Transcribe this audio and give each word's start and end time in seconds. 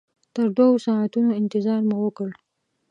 تر 0.33 0.47
دوو 0.57 0.81
ساعتونو 0.85 1.29
انتظار 1.41 1.81
مو 1.89 1.97
وکړ. 2.05 2.29